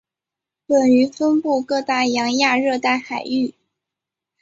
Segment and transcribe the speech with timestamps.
[0.65, 3.53] 本鱼分布各大洋亚热带海域。